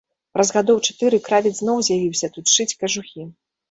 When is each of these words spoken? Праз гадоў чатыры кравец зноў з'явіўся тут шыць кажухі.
Праз 0.37 0.47
гадоў 0.55 0.79
чатыры 0.87 1.21
кравец 1.29 1.53
зноў 1.61 1.77
з'явіўся 1.91 2.35
тут 2.35 2.45
шыць 2.59 2.71
кажухі. 2.85 3.33